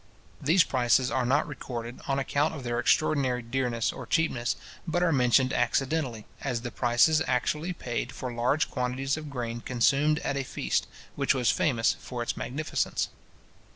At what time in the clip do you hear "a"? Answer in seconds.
10.37-10.43